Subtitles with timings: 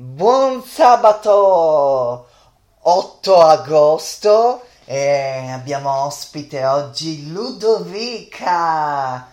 [0.00, 2.28] Buon sabato!
[2.82, 9.26] 8 agosto e abbiamo ospite oggi Ludovica,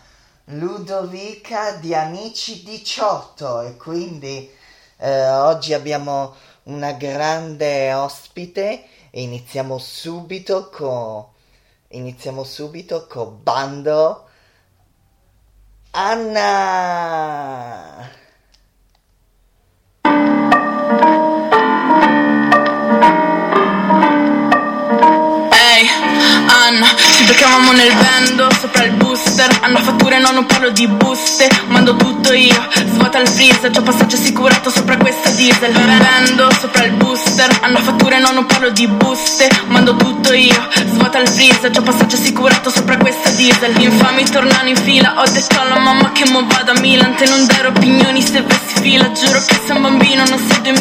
[0.45, 4.49] Ludovica di Amici 18 e quindi
[4.97, 6.33] eh, oggi abbiamo
[6.63, 8.85] una grande ospite.
[9.11, 11.27] E iniziamo subito con
[11.89, 14.29] iniziamo subito con Bando.
[15.91, 16.95] Anna.
[26.65, 29.55] Anna Ci beccavamo nel bando, sopra il booster.
[29.61, 31.47] Hanno fatture, no, non parlo di buste.
[31.67, 33.69] Mando tutto io, svuota il freezer.
[33.69, 35.71] C'ho passaggio assicurato sopra questa diesel.
[35.71, 37.55] Bando, sopra il booster.
[37.61, 39.47] Hanno fatture, no, non parlo di buste.
[39.67, 41.69] Mando tutto io, svuota il freezer.
[41.69, 43.79] C'ho passaggio assicurato sopra questa diesel.
[43.79, 45.21] Infami tornano in fila.
[45.21, 47.15] Ho detto alla mamma che mo vado a Milan.
[47.15, 49.11] Te non dare opinioni se vessi fila.
[49.11, 50.74] Giuro che sei un bambino, non sei 2000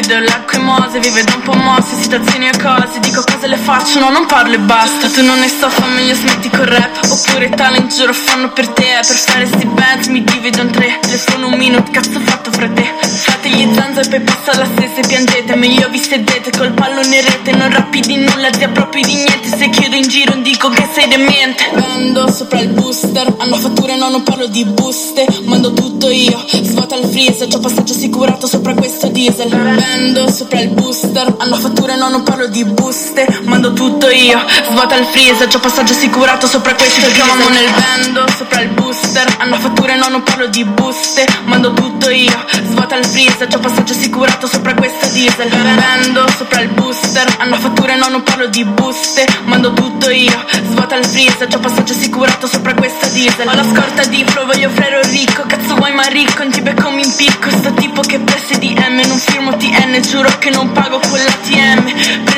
[0.00, 3.98] l'acqua e mose, vive da un po' mosse Situazioni e cose, dico cose le faccio
[3.98, 5.08] No, non parlo e basta.
[5.08, 6.98] Tu non ne sto, fa meglio smetti col rap.
[7.10, 9.00] Oppure talent, giuro fanno per te.
[9.06, 10.98] Per fare sti bands mi divido in tre.
[11.00, 12.90] Telefono un minuto, cazzo fatto fra te?
[13.02, 15.54] Fate gli zanzo e poi passa la stessa e piangete.
[15.56, 17.52] Meglio vi sedete col pallone rete.
[17.52, 19.48] Non rappi di nulla, zia proprio di niente.
[19.56, 21.70] Se chiedo in giro dico che sei demente.
[21.74, 25.26] Vendo sopra il booster Hanno fatture, no, non parlo di buste.
[25.44, 27.48] Mando tutto io, svuota il freezer.
[27.48, 29.50] C'ho passaggio assicurato sopra questo diesel
[29.82, 31.34] Vendo sopra il booster.
[31.38, 33.26] Hanno fatture, no, non parlo di buste.
[33.42, 34.38] Mando tutto io,
[34.70, 35.48] svuota il freezer.
[35.48, 39.34] C'ho passaggio assicurato sopra questo diesel Chiamamo nel bando, sopra il booster.
[39.38, 41.26] Hanno fatture, no, non parlo di buste.
[41.44, 43.48] Mando tutto io, svuota il freezer.
[43.48, 45.48] C'ho passaggio assicurato sopra questa diesel.
[45.48, 47.34] Vendo sopra il booster.
[47.38, 49.26] Hanno fatture, no, non parlo di buste.
[49.44, 51.48] Mando tutto io, svuota il freezer.
[51.48, 53.48] C'ho passaggio assicurato sopra questa diesel.
[53.48, 55.42] Ho la scorta di flow, voglio frero ricco.
[55.46, 57.50] Cazzo vuoi ma ricco, non ti becco mi impicco.
[57.50, 62.31] Sto tipo che presse di M Non firmo TN, giuro che non pago quell'ATM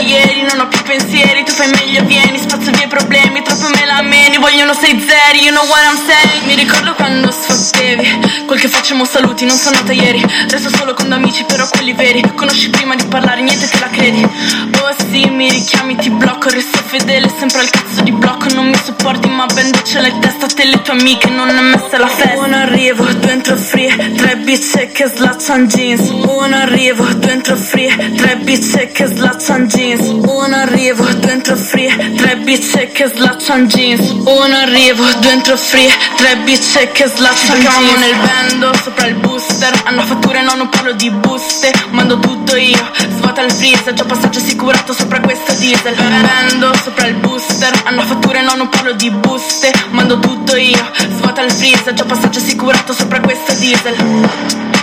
[0.00, 3.84] ieri Non ho più pensieri, tu fai meglio vieni Spazzo via i problemi, troppo me
[3.84, 6.44] la meni Vogliono sei zeri, you know what I'm saying.
[6.46, 8.44] Mi ricordo quando sfottevi.
[8.46, 10.24] Quel che facciamo saluti, non sono nata ieri.
[10.48, 12.22] Resto solo con amici, però quelli veri.
[12.34, 14.22] Conosci prima di parlare, niente te la credi.
[14.22, 16.48] Oh sì, mi richiami, ti blocco.
[16.48, 18.46] Resto fedele, sempre al cazzo di blocco.
[18.54, 20.46] Non mi sopporti, ma ben ce l'hai testa.
[20.46, 22.38] Te le tue amiche, non è messa la festa.
[22.38, 26.08] Uno arrivo, due entro free Tre bitch che slaccian jeans.
[26.08, 31.88] Uno arrivo, due entro free Tre bitch che slaccian jeans Uno arrivo, due entro free
[32.14, 34.10] Tre bitch che slaccian jeans.
[34.10, 37.98] Uno arrivo, due entro free Tre bitch che slaccian jeans.
[37.98, 41.72] nel bando, sopra il booster Hanno fatture, no, non parlo di buste.
[41.90, 45.94] Mando tutto io, svuota il freezer C'ho passaggio assicurato sopra questa diesel.
[45.94, 49.72] Bando, sopra il booster Hanno fatture, no, non parlo di buste.
[49.90, 54.77] Mando tutto io, svuota il freezer C'ho passaggio assicurato sopra questa diesel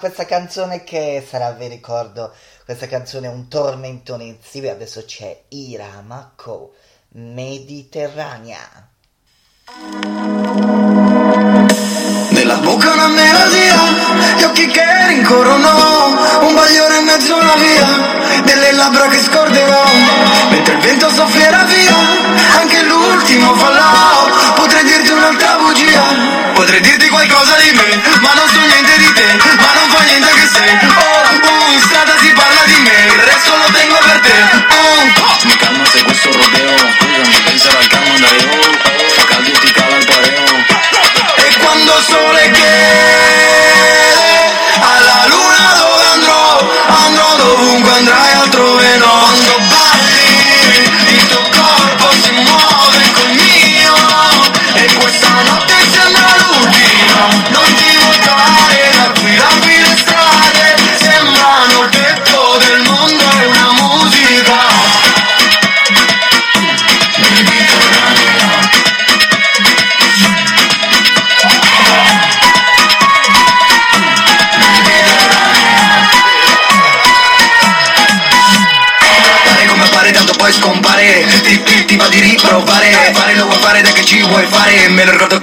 [0.00, 2.32] questa canzone che sarà, vi ricordo,
[2.64, 6.72] questa canzone è un tormentone insieme, adesso c'è Ira Mako,
[7.10, 8.88] Mediterranea.
[12.62, 13.76] Bocca una melodia,
[14.36, 19.84] gli occhi che rincorrono, un bagliore in mezzo alla via, delle labbra che scorderò,
[20.50, 21.96] mentre il vento soffierà via,
[22.60, 26.02] anche l'ultimo falò, potrei dirti un'altra bugia,
[26.54, 29.26] potrei dirti qualcosa di me, ma non so niente di te,
[29.58, 33.20] ma non fa niente che sei, oh, uh, in strada si parla di me, il
[33.20, 34.90] resto lo tengo per te, oh,
[35.42, 38.50] Mi calma se questo rodeo Scusami, pensare al calmo da io
[39.14, 40.44] Fa caldo e ti cala il pareo
[41.36, 42.39] E quando sole
[47.96, 49.19] andrai altrove no.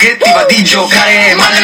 [0.07, 1.59] Che ti va di giocare Male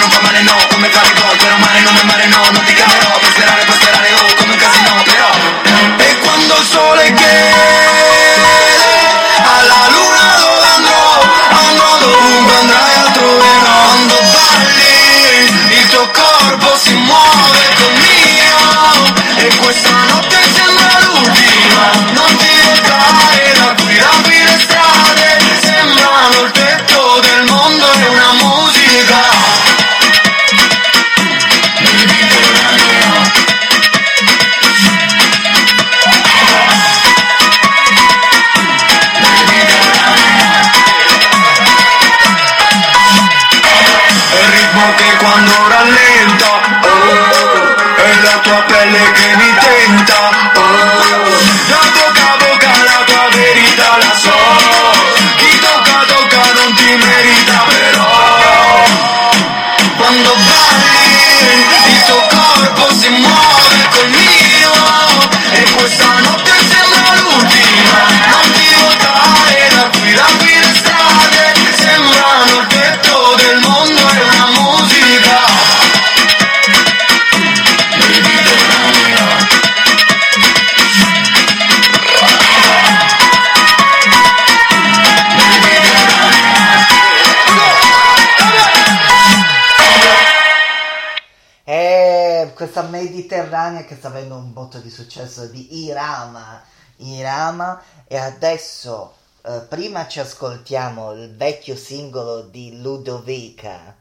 [92.81, 96.63] contemporanea che sta avendo un botto di successo di Irama.
[96.97, 99.15] Irama e adesso
[99.45, 103.95] eh, prima ci ascoltiamo il vecchio singolo di Ludovica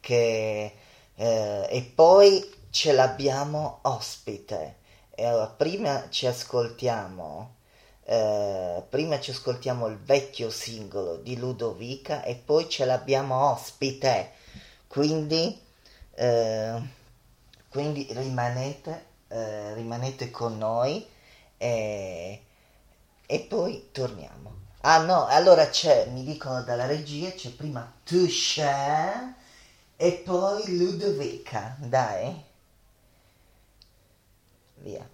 [0.00, 0.74] che,
[1.14, 4.76] eh, e poi ce l'abbiamo ospite.
[5.10, 7.54] E allora prima ci ascoltiamo
[8.08, 14.32] eh, prima ci ascoltiamo il vecchio singolo di Ludovica e poi ce l'abbiamo ospite.
[14.86, 15.60] Quindi,
[16.14, 16.80] eh,
[17.76, 21.06] quindi rimanete, eh, rimanete con noi
[21.58, 22.42] e,
[23.26, 24.54] e poi torniamo.
[24.80, 29.34] Ah no, allora c'è, mi dicono dalla regia, c'è prima Tusha
[29.94, 32.44] e poi Ludovica, dai.
[34.76, 35.06] Via.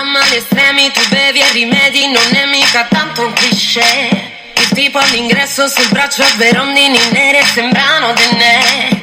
[0.02, 4.32] A mali estremi tu bevi e rimedi, non è mica tanto un cliché.
[4.56, 9.00] Il tipo all'ingresso sul braccio verondini nere sembrano denne.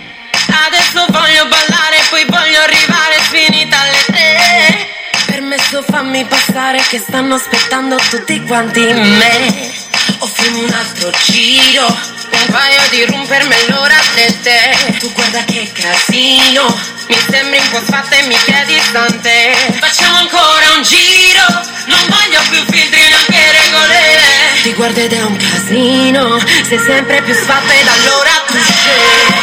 [0.68, 4.90] Adesso voglio ballare, poi voglio arrivare finita alle tre.
[5.26, 9.72] Permesso fammi passare che stanno aspettando tutti quanti me.
[10.18, 11.98] Offrimi un altro giro,
[12.40, 14.76] un paio di rum per me l'ora del tè.
[15.00, 16.66] Tu guarda che casino,
[17.08, 19.56] mi sembri un po' fatta e mi chiedi tante.
[19.80, 21.46] Facciamo ancora un giro,
[21.86, 24.18] non voglio più filtri neanche regole.
[24.64, 29.34] Ti guardo ed è un casino, sei sempre più sfatta ed allora tu scegli,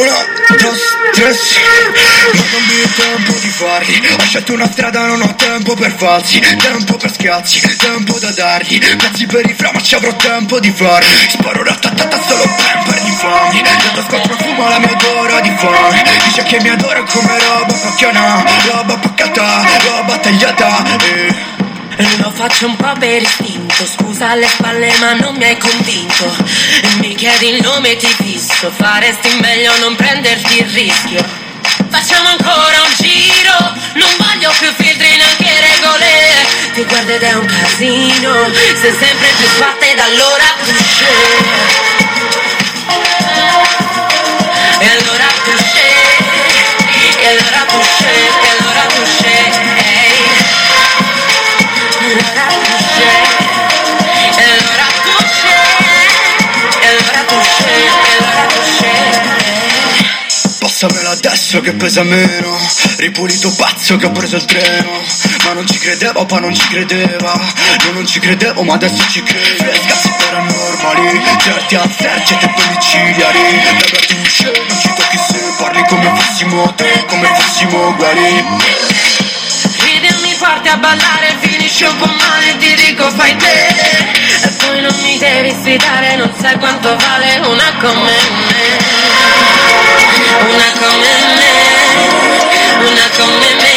[0.00, 0.16] Una,
[0.56, 0.80] dos,
[1.12, 1.58] tres
[2.32, 5.94] Ma non mi è tempo di farli Ho scelto una strada, non ho tempo per
[5.94, 6.40] falsi.
[6.40, 8.78] Tempo per scazzi, tempo da dargli.
[8.78, 12.44] Pezzi per i fra, ma ci avrò tempo di farli Sparo ratatata solo
[12.86, 17.02] per gli infami Tanto scopro fumo la mia odora di fame Dice che mi adora
[17.02, 21.69] come roba pacchiana Roba paccata, roba tagliata eh.
[22.00, 23.84] E lo faccio un po' per istinto.
[23.84, 26.34] Scusa alle spalle ma non mi hai convinto.
[26.82, 28.70] E mi chiedi il nome ti fisso.
[28.74, 31.22] Faresti meglio non prenderti il rischio.
[31.90, 33.54] Facciamo ancora un giro.
[33.96, 36.46] Non voglio più filtri neanche regole.
[36.72, 38.32] Ti guardo ed è un casino.
[38.80, 40.72] Sei sempre più fatta ed allora tu
[44.78, 45.50] E allora tu
[47.20, 48.49] E allora tu scegli
[60.70, 62.56] Passamela adesso che pesa meno.
[62.98, 65.02] Ripulito pazzo che ho preso il treno.
[65.44, 67.34] Ma non ci credevo, pa non ci credeva.
[67.86, 69.64] Io non ci credevo, ma adesso ci credo.
[69.64, 71.22] Frescazzi paranormali.
[71.42, 76.74] Certi alzerci e te domiciliari Daga tu scegli, non ci tocchi se parli come fossimo
[76.74, 78.44] te Come fossimo uguali.
[79.82, 83.66] Ridi e mi porti a ballare, finisci un po' male, ti dico fai te.
[84.42, 88.12] E poi non mi devi sfidare, non sai quanto vale una come
[88.46, 89.59] me.
[90.38, 91.52] Una come me,
[92.88, 93.74] una come me.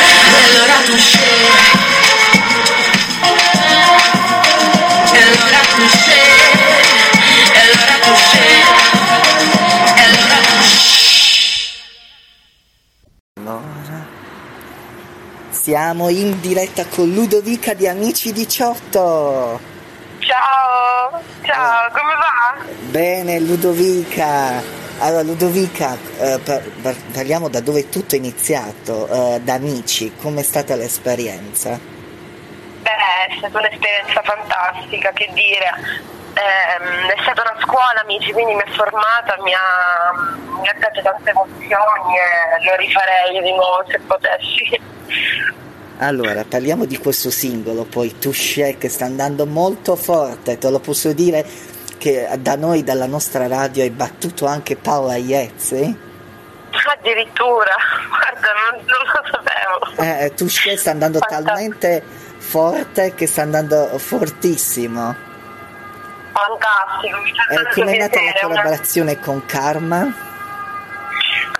[0.00, 1.44] E allora tu scegli.
[15.64, 19.73] Siamo in diretta con Ludovica di Amici 18.
[20.26, 22.64] Ciao, ciao, come va?
[22.90, 24.62] Bene, Ludovica.
[25.00, 30.14] Allora, Ludovica, eh, par- par- parliamo da dove tutto è iniziato, eh, da Amici.
[30.16, 31.78] Com'è stata l'esperienza?
[31.78, 32.90] Beh,
[33.28, 35.70] è stata un'esperienza fantastica, che dire.
[36.34, 40.12] Ehm, è stata una scuola, amici, quindi mi ha formata, mi ha,
[40.60, 44.80] mi ha dato tante emozioni e lo rifarei di nuovo se potessi.
[45.98, 51.12] Allora, parliamo di questo singolo, poi Touché, che sta andando molto forte, te lo posso
[51.12, 51.46] dire
[51.98, 55.96] che da noi, dalla nostra radio, è battuto anche Paola Iezzi.
[56.98, 57.70] Addirittura,
[58.10, 60.24] guarda, non, non lo sapevo.
[60.24, 61.48] Eh, Touché sta andando Fantastico.
[61.52, 62.02] talmente
[62.38, 65.14] forte che sta andando fortissimo.
[66.32, 70.32] Fantastico, mi fa Eh, Come è nata la piacere, una- collaborazione con Karma?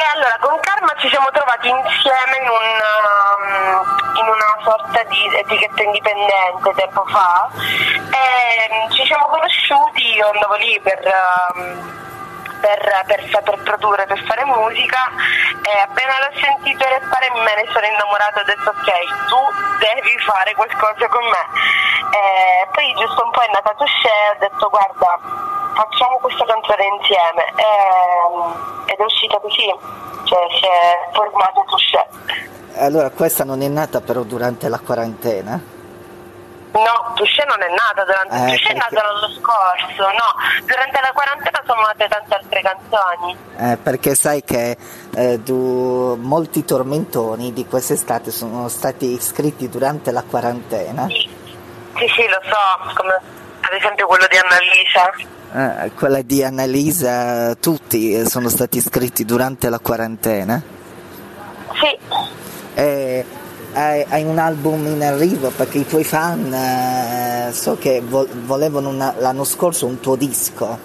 [0.04, 2.68] Beh, allora, con Karma ci siamo trovati insieme in, un,
[3.08, 10.28] um, in una sorta di etichetta indipendente tempo fa e mm, ci siamo conosciuti, io
[10.28, 11.00] andavo lì per,
[11.56, 12.04] um,
[12.64, 15.12] per, per saper produrre, per fare musica
[15.60, 18.88] e appena l'ho sentito rappare me ne sono innamorata e ho detto ok,
[19.28, 19.40] tu
[19.84, 21.44] devi fare qualcosa con me.
[22.08, 25.20] E poi giusto un po' è nata Touché e ho detto guarda
[25.76, 29.68] facciamo questa canzone insieme ehm, ed è uscita così,
[30.24, 32.08] cioè si è formato Touché.
[32.80, 35.73] Allora, questa non è nata però durante la quarantena?
[36.74, 41.00] No, Touché non è nata durante, Eh, Touché è perché- nata l'anno scorso, no, durante
[41.00, 43.36] la quarantena sono nate tante altre canzoni.
[43.58, 44.76] Eh, perché sai che
[45.14, 51.06] eh, du- molti tormentoni di quest'estate sono stati scritti durante la quarantena.
[51.06, 51.30] Sì,
[51.96, 53.14] sì, sì, lo so, come
[53.60, 55.84] ad esempio quello di Annalisa.
[55.86, 60.60] Eh, quella di Annalisa, tutti eh, sono stati scritti durante la quarantena.
[61.74, 61.98] Sì,
[62.74, 63.24] E
[63.74, 69.14] hai, un album in arrivo perché i tuoi fan eh, so che vo- volevano una-
[69.18, 70.78] l'anno scorso un tuo disco.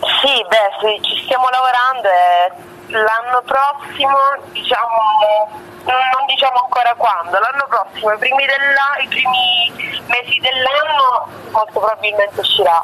[0.00, 2.52] sì, beh, sì, ci stiamo lavorando e
[2.92, 4.16] l'anno prossimo,
[4.52, 5.48] diciamo,
[5.84, 12.40] non diciamo ancora quando, l'anno prossimo, i primi, della- i primi mesi dell'anno molto probabilmente
[12.40, 12.82] uscirà.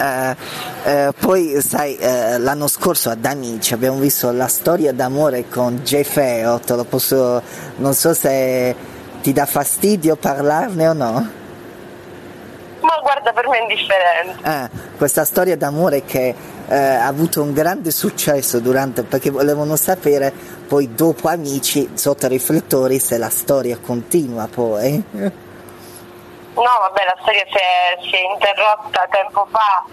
[0.00, 0.36] Eh,
[0.84, 6.04] eh, poi sai, eh, l'anno scorso ad Amici abbiamo visto la storia d'amore con Jay
[6.04, 7.42] Feo, te lo posso,
[7.76, 8.74] non so se
[9.20, 11.30] ti dà fastidio parlarne o no.
[12.80, 14.48] Ma guarda, per me è indifferente.
[14.48, 16.34] Eh, questa storia d'amore che
[16.66, 20.32] eh, ha avuto un grande successo durante, perché volevano sapere
[20.66, 25.04] poi dopo Amici, sotto i riflettori, se la storia continua poi.
[26.54, 29.84] No, vabbè, la storia si è, si è interrotta tempo fa,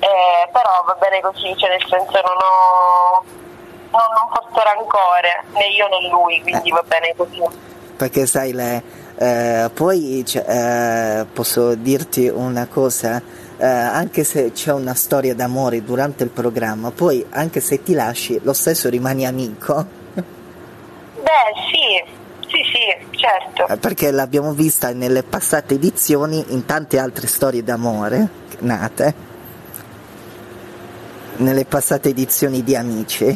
[0.00, 3.24] eh, però va bene così, cioè nel senso non ho,
[3.90, 7.42] non, non porto rancore, né io né lui, quindi va bene così.
[7.96, 8.82] Perché sai, le,
[9.16, 13.20] eh, poi cioè, eh, posso dirti una cosa,
[13.58, 18.40] eh, anche se c'è una storia d'amore durante il programma, poi anche se ti lasci,
[18.42, 19.96] lo stesso rimani amico,
[21.28, 22.17] Beh, sì,
[22.48, 23.68] sì, sì, certo.
[23.72, 28.28] eh, perché l'abbiamo vista nelle passate edizioni in tante altre storie d'amore
[28.60, 29.14] nate,
[31.36, 33.26] nelle passate edizioni di Amici.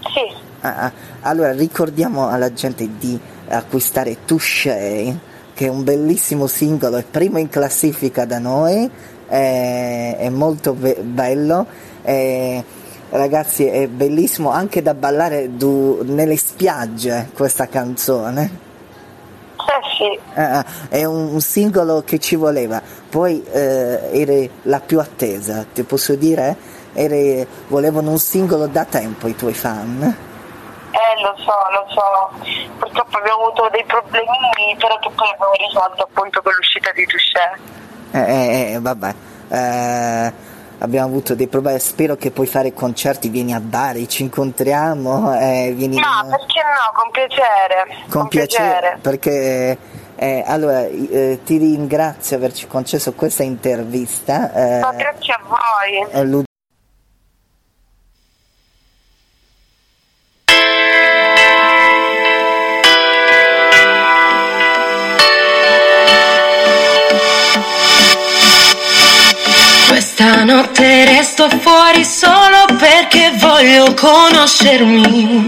[0.00, 3.18] Sì, Ah, ah, allora ricordiamo alla gente di
[3.48, 5.16] acquistare Touché,
[5.54, 8.90] che è un bellissimo singolo, è primo in classifica da noi,
[9.28, 11.64] è, è molto be- bello,
[12.02, 12.62] è-
[13.10, 18.66] ragazzi è bellissimo anche da ballare du- nelle spiagge questa canzone.
[19.56, 20.18] eh sì.
[20.34, 25.82] Ah, è un, un singolo che ci voleva, poi eh, era la più attesa, ti
[25.82, 26.56] posso dire?
[26.92, 30.02] Era- volevano un singolo da tempo i tuoi fan.
[30.90, 32.50] Eh, lo so, lo so.
[32.78, 37.60] Purtroppo abbiamo avuto dei problemini, però che poi abbiamo risolto appunto con l'uscita di Touché.
[38.12, 39.14] Eh, eh, eh, vabbè,
[39.50, 40.32] eh,
[40.78, 45.72] abbiamo avuto dei problemi, spero che puoi fare concerti, vieni a Bari, ci incontriamo, eh,
[45.76, 48.04] vieni No, perché no, con piacere.
[48.08, 49.78] con piacere, perché
[50.16, 54.52] eh, allora eh, ti ringrazio averci concesso questa intervista.
[54.52, 56.47] eh, Ma grazie a voi.
[73.58, 75.44] Voglio conoscermi.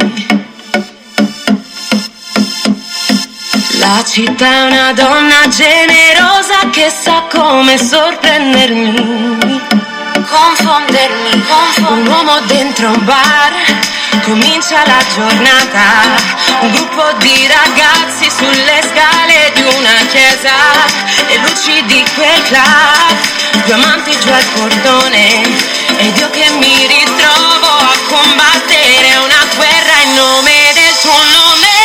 [3.79, 9.61] La città è una donna generosa che sa come sorprendermi.
[10.29, 11.45] Confondermi,
[11.89, 13.53] un uomo dentro un bar,
[14.25, 16.17] comincia la giornata,
[16.63, 20.51] un gruppo di ragazzi sulle scale di una chiesa,
[21.29, 25.43] le luci di quel club, due amanti giù al portone,
[25.99, 27.60] ed io che mi ritrovo
[28.11, 31.80] combattere una guerra in nome del tuo nome.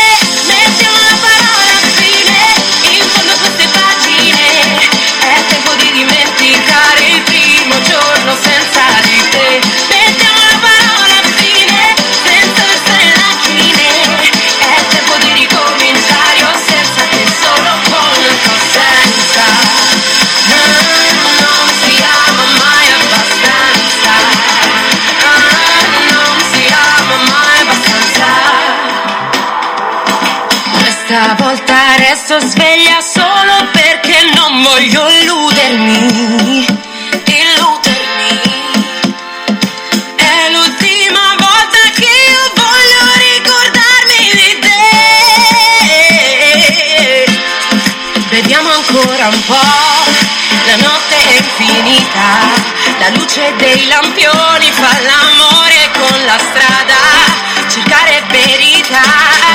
[53.05, 59.54] La luce dei lampioni fa l'amore con la strada, cercare verità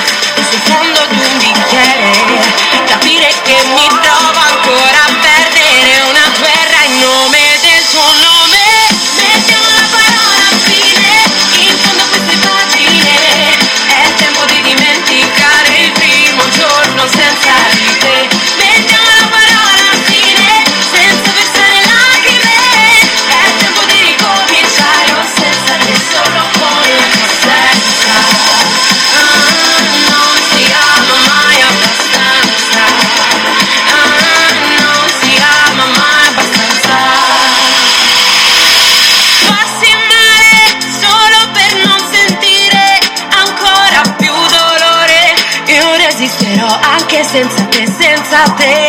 [48.47, 48.80] chocolate.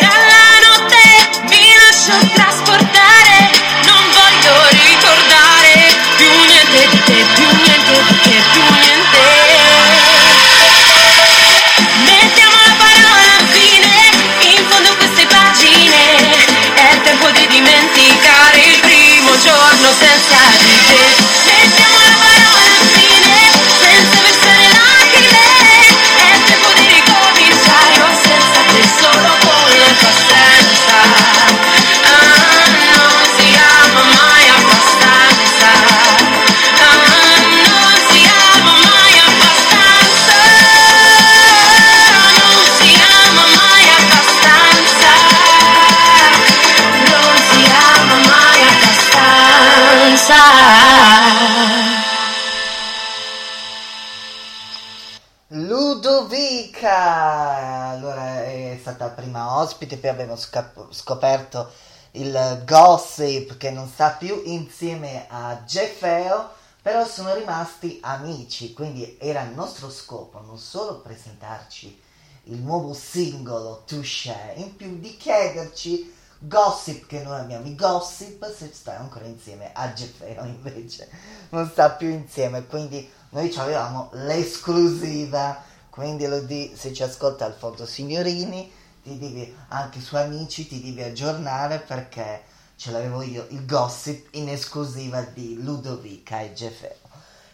[60.22, 61.72] Abbiamo scap- scoperto
[62.12, 66.50] il gossip che non sta più insieme a Jeffeo,
[66.82, 72.02] però sono rimasti amici, quindi era il nostro scopo non solo presentarci
[72.46, 78.72] il nuovo singolo Touché, in più di chiederci gossip che noi abbiamo, i gossip se
[78.74, 81.08] sta ancora insieme a Jeffeo invece
[81.50, 87.86] non sta più insieme, quindi noi avevamo l'esclusiva, quindi lo di, se ci ascolta Alfonso
[87.86, 88.72] Signorini,
[89.04, 92.44] ti devi, anche i suoi amici, ti devi aggiornare perché
[92.76, 96.96] ce l'avevo io, il gossip in esclusiva di Ludovica e Jeffeo.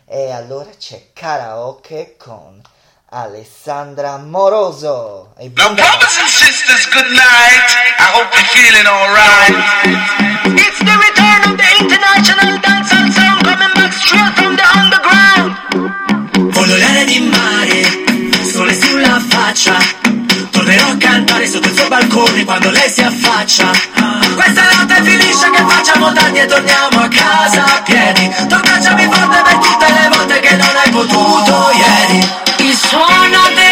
[0.05, 2.61] E allora c'è karaoke con
[3.09, 5.33] Alessandra Moroso.
[5.37, 7.63] E Now, brothers and sisters, good night.
[7.99, 9.55] I hope you're feeling alright.
[10.59, 15.55] It's the return of the international dancehall sound coming back straight from the underground.
[16.53, 20.06] Voglio l'aria di mare, sole sulla faccia.
[20.99, 23.71] Cantare sotto il suo balcone quando lei si affaccia.
[24.35, 28.29] Questa notte finisce che facciamo tardi e torniamo a casa a piedi.
[28.47, 32.29] Tu abbracciami forte per tutte le volte che non hai potuto ieri.
[32.69, 33.66] Il suono delle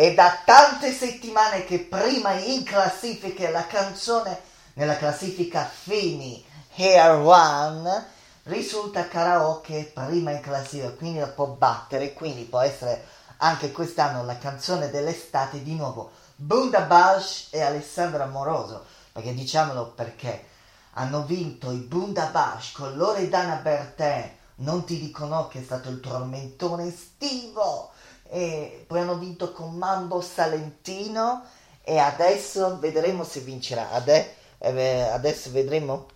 [0.00, 4.40] È da tante settimane che prima in classifica la canzone
[4.72, 6.42] nella classifica Fini
[6.74, 8.06] Hair One
[8.44, 13.04] risulta karaoke prima in classifica, quindi la può battere, quindi può essere
[13.40, 20.46] anche quest'anno la canzone dell'estate di nuovo Bunda Bash e Alessandra Moroso, perché diciamolo perché
[20.94, 26.86] hanno vinto i Bundabash con Loredana Bertè, non ti dicono che è stato il tormentone
[26.86, 27.89] estivo,
[28.30, 31.44] e poi hanno vinto con Mambo Salentino
[31.82, 33.90] e adesso vedremo se vincerà.
[33.90, 36.06] Ade- eh, adesso vedremo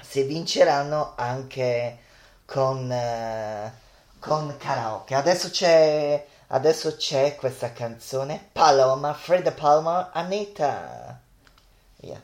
[0.00, 1.98] se vinceranno anche
[2.44, 3.72] con, eh,
[4.18, 5.14] con karaoke.
[5.14, 11.18] Adesso c'è, adesso c'è questa canzone, Paloma, Fred Palmer, Anita.
[12.00, 12.20] Yeah.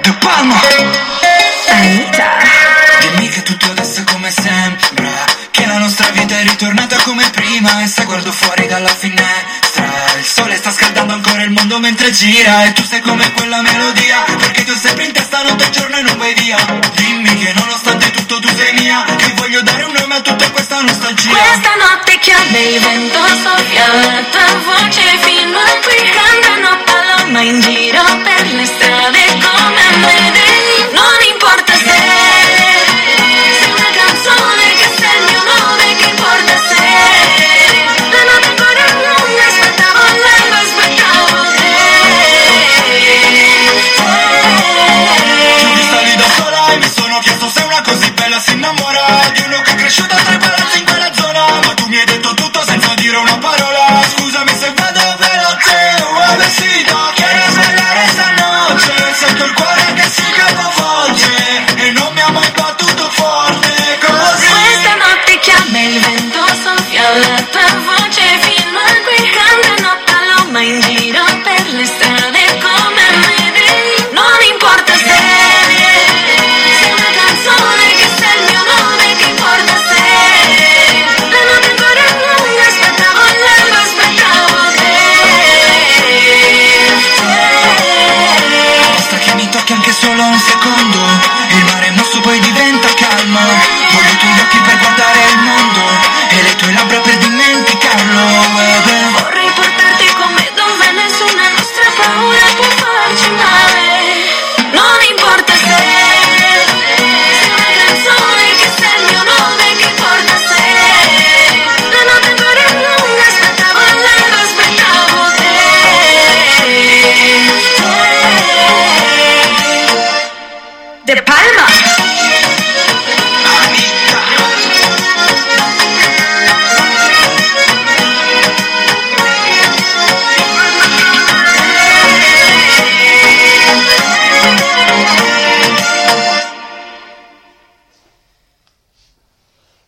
[0.00, 0.60] De Palma
[1.68, 2.67] Anita
[3.00, 7.82] Dimmi che tutto adesso è come sembra Che la nostra vita è ritornata come prima
[7.82, 9.84] E se guardo fuori dalla finestra
[10.18, 14.22] Il sole sta scaldando ancora il mondo mentre gira E tu sei come quella melodia
[14.38, 16.56] Perché tu sempre in testa notte e giorno e non vai via.
[16.94, 20.80] Dimmi che nonostante tutto tu sei mia Che voglio dare un nome a tutta questa
[20.80, 21.30] nostalgia.
[21.30, 27.60] Questa notte chiama il vento soffia la tua voce fino a qui Cantano paloma in
[27.60, 31.37] giro per le strade come me Non importa
[47.48, 50.38] sono chiesto se una così bella si innamora Di uno che è cresciuto tra i
[50.38, 50.57] palazzi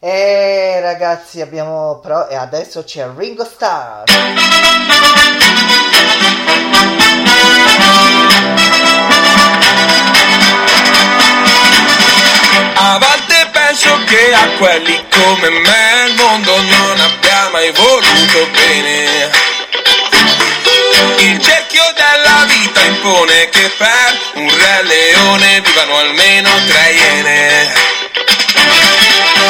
[0.02, 4.04] E ragazzi abbiamo però e adesso c'è Ringo Starr.
[12.76, 19.30] A volte penso che a quelli come me il mondo non abbia mai voluto bene.
[21.18, 27.99] Il cerchio della vita impone che per un re leone vivano almeno tre iene.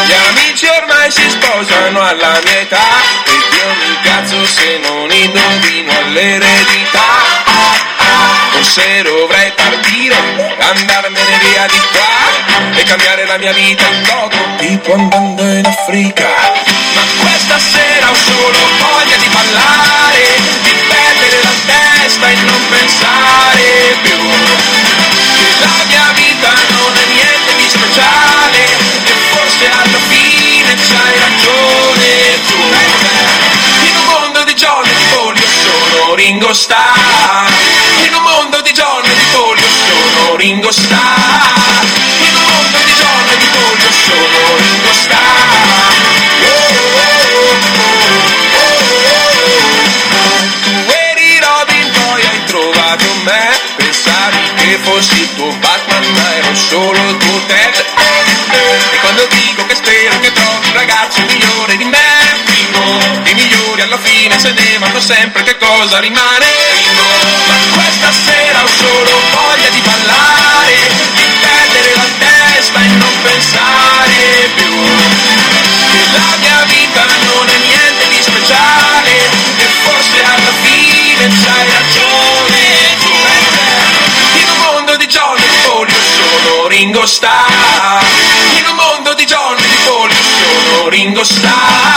[0.06, 2.86] Gli amici ormai si sposano alla mia età
[3.24, 7.48] Ed io mi incazzo se non indovino all'eredità
[8.52, 10.16] Forse dovrei partire,
[10.58, 16.28] andarmene via di qua E cambiare la mia vita in toto, tipo andando in Africa.
[16.94, 20.24] Ma questa sera ho solo voglia di ballare
[20.62, 24.18] Di perdere la testa e non pensare più.
[25.36, 28.79] Che la mia vita non è niente di speciale
[36.40, 37.52] Ringo Starr.
[38.06, 41.84] In un mondo di John e di Polio sono Ringo Starr.
[42.16, 45.98] In un mondo di John e di Polio sono Ringo Starr.
[50.88, 53.50] Eri Robin, poi hai trovato me.
[53.76, 57.84] Pensavi che fossi tuo Batman ma ero solo tuo Ted.
[58.92, 61.76] E quando dico che spero che trovi un ragazzo migliore
[63.80, 66.46] i migliori alla fine se ne vanno sempre che cosa rimane?
[67.46, 70.74] Ma questa sera ho solo voglia di ballare
[71.14, 74.70] Di perdere la testa e non pensare più.
[75.90, 82.96] Che la mia vita non è niente di speciale E forse alla fine c'hai ragione
[82.98, 83.10] tu.
[84.40, 88.02] In un mondo di e di Polio sono Ringo Starr
[88.56, 91.89] In un mondo di e di Polio sono Ringo Starr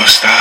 [0.00, 0.39] no está.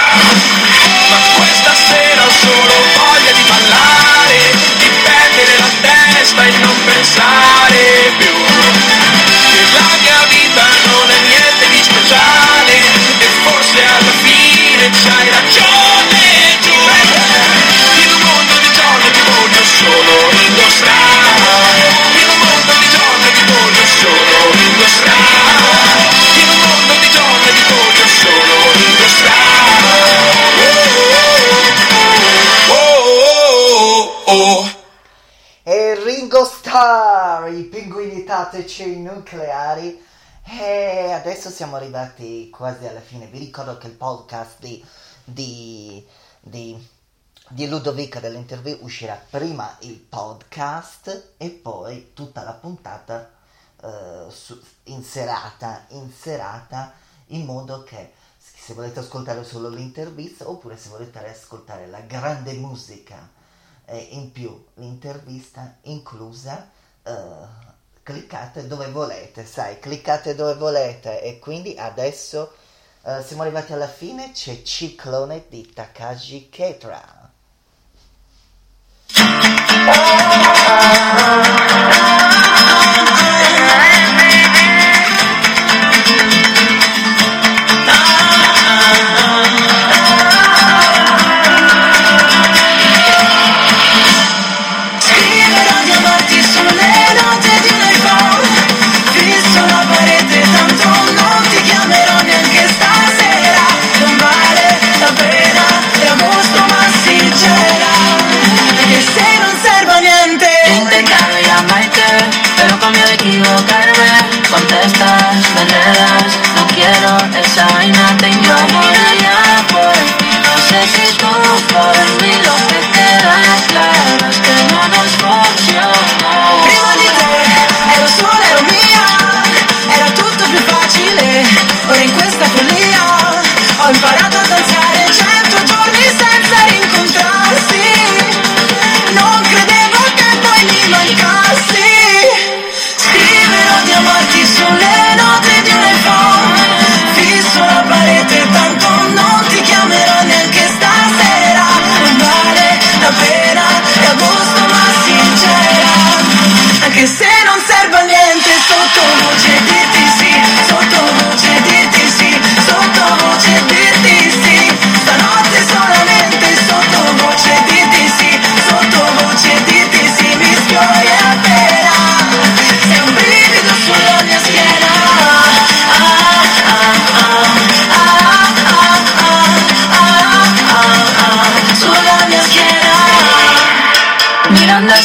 [38.29, 40.05] buttateci nucleari.
[40.43, 43.25] E adesso siamo arrivati quasi alla fine.
[43.25, 44.85] Vi ricordo che il podcast di,
[45.23, 46.05] di,
[46.39, 46.89] di,
[47.49, 53.31] di Ludovica dell'intervista uscirà prima il podcast e poi tutta la puntata
[53.81, 56.93] uh, su, in, serata, in serata,
[57.27, 63.27] in modo che se volete ascoltare solo l'intervista oppure se volete ascoltare la grande musica
[63.85, 66.69] eh, in più l'intervista inclusa.
[67.01, 67.68] Uh,
[68.09, 72.53] cliccate dove volete, sai, cliccate dove volete e quindi adesso
[73.03, 77.29] uh, siamo arrivati alla fine, c'è Ciclone di Takashi Ketra.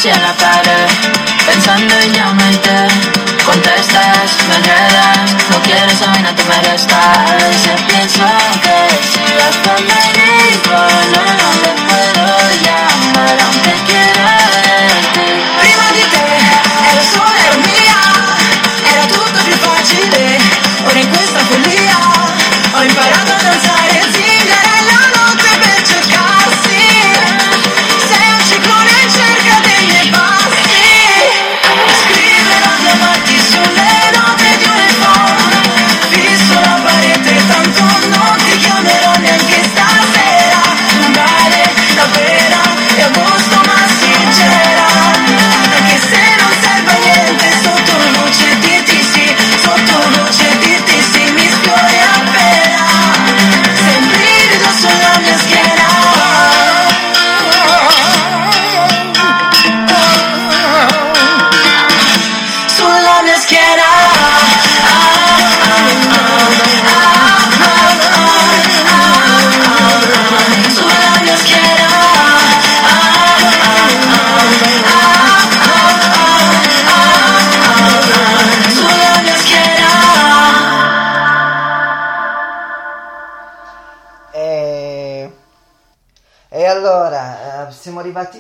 [0.05, 0.87] si en la pared,
[1.47, 2.45] pensando y ya me
[3.43, 6.74] Contestas, me enredas, no quieres a mí, no te mereces.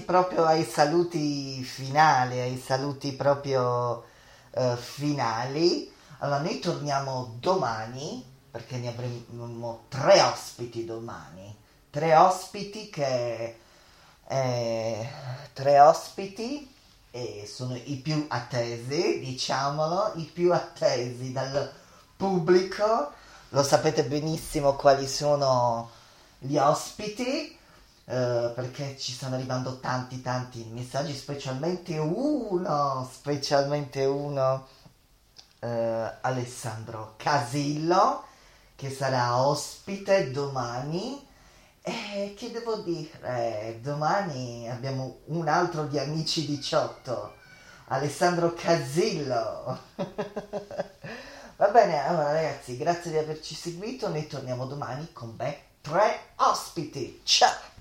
[0.05, 4.05] proprio ai saluti finali, ai saluti proprio
[4.51, 5.93] eh, finali.
[6.19, 11.57] Allora, noi torniamo domani, perché ne avremo tre ospiti domani.
[11.90, 13.59] Tre ospiti che...
[14.27, 15.09] Eh,
[15.53, 16.73] tre ospiti
[17.11, 21.71] e sono i più attesi, diciamolo, i più attesi dal
[22.17, 23.12] pubblico.
[23.51, 25.90] Lo sapete benissimo quali sono
[26.38, 27.57] gli ospiti
[28.07, 34.67] eh, perché ci stanno arrivando tanti tanti messaggi, specialmente uno, specialmente uno,
[35.61, 38.25] eh, Alessandro Casillo,
[38.77, 41.27] che sarà ospite domani.
[41.87, 43.79] E che devo dire?
[43.83, 47.35] Domani abbiamo un altro di Amici 18,
[47.88, 49.79] Alessandro Casillo.
[51.57, 54.09] Va bene, allora ragazzi, grazie di averci seguito.
[54.09, 57.21] Noi torniamo domani con ben tre ospiti.
[57.23, 57.74] Ciao!